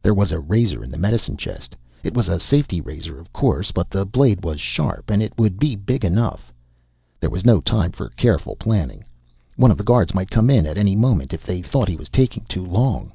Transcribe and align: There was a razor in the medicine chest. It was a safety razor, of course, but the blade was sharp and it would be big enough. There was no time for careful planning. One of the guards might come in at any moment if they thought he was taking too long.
There 0.00 0.14
was 0.14 0.30
a 0.30 0.38
razor 0.38 0.84
in 0.84 0.92
the 0.92 0.96
medicine 0.96 1.36
chest. 1.36 1.74
It 2.04 2.14
was 2.14 2.28
a 2.28 2.38
safety 2.38 2.80
razor, 2.80 3.18
of 3.18 3.32
course, 3.32 3.72
but 3.72 3.90
the 3.90 4.06
blade 4.06 4.44
was 4.44 4.60
sharp 4.60 5.10
and 5.10 5.20
it 5.20 5.36
would 5.38 5.58
be 5.58 5.74
big 5.74 6.04
enough. 6.04 6.52
There 7.18 7.30
was 7.30 7.44
no 7.44 7.60
time 7.60 7.90
for 7.90 8.10
careful 8.10 8.54
planning. 8.54 9.02
One 9.56 9.72
of 9.72 9.76
the 9.76 9.82
guards 9.82 10.14
might 10.14 10.30
come 10.30 10.50
in 10.50 10.66
at 10.66 10.78
any 10.78 10.94
moment 10.94 11.32
if 11.34 11.42
they 11.44 11.62
thought 11.62 11.88
he 11.88 11.96
was 11.96 12.08
taking 12.08 12.44
too 12.44 12.64
long. 12.64 13.10